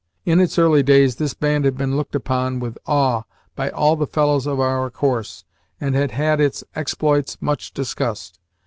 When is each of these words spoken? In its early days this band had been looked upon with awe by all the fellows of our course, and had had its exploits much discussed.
In 0.25 0.39
its 0.39 0.57
early 0.57 0.81
days 0.81 1.17
this 1.17 1.35
band 1.35 1.63
had 1.63 1.77
been 1.77 1.95
looked 1.95 2.15
upon 2.15 2.59
with 2.59 2.75
awe 2.87 3.21
by 3.55 3.69
all 3.69 3.95
the 3.95 4.07
fellows 4.07 4.47
of 4.47 4.59
our 4.59 4.89
course, 4.89 5.45
and 5.79 5.93
had 5.93 6.09
had 6.09 6.41
its 6.41 6.63
exploits 6.73 7.37
much 7.39 7.71
discussed. 7.71 8.39